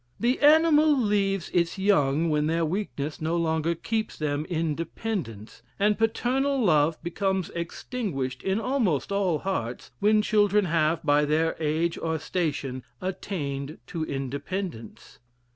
The 0.19 0.39
animal 0.39 0.99
leaves 0.99 1.51
its 1.53 1.77
young 1.77 2.31
when 2.31 2.47
their 2.47 2.65
weakness 2.65 3.21
no 3.21 3.37
longer 3.37 3.75
keeps 3.75 4.17
them 4.17 4.45
in 4.45 4.73
dependence; 4.73 5.61
and 5.77 5.95
paternal 5.95 6.59
love 6.59 6.97
becomes 7.03 7.51
extinguished 7.53 8.41
in 8.41 8.59
almost 8.59 9.11
all 9.11 9.37
hearts, 9.37 9.91
when 9.99 10.23
children 10.23 10.65
have, 10.65 11.03
by 11.03 11.25
their 11.25 11.55
age 11.59 11.99
or 11.99 12.17
station, 12.17 12.81
attained 12.99 13.77
to 13.85 14.03
independence. 14.03 15.19